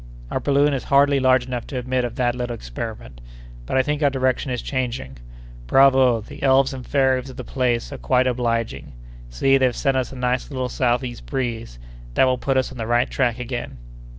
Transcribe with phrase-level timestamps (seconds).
[0.31, 4.09] "Our balloon is hardly large enough to admit of that little experiment—but I think our
[4.09, 5.17] direction is changing.
[5.67, 8.93] Bravo!—the elves and fairies of the place are quite obliging.
[9.29, 11.77] See, they've sent us a nice little southeast breeze,
[12.15, 13.77] that will put us on the right track again."